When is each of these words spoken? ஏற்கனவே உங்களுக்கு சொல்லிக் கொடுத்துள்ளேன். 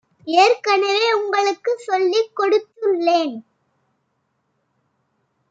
ஏற்கனவே 0.27 1.13
உங்களுக்கு 1.13 1.71
சொல்லிக் 1.77 2.33
கொடுத்துள்ளேன். 2.39 3.35